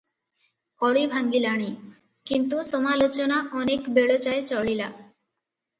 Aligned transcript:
କଳି 0.83 1.03
ଭାଙ୍ଗିଲାଣି; 1.11 1.67
କିନ୍ତୁ 2.31 2.65
ସମାଲୋଚନା 2.73 3.41
ଅନେକ 3.61 3.95
ବେଳ 4.01 4.19
ଯାଏ 4.27 4.45
ଚଳିଲା। 4.53 4.91